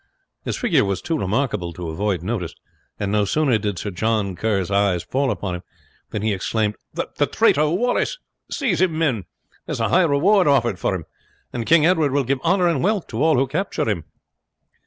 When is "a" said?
9.79-9.89